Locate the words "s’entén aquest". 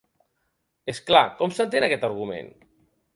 1.57-2.09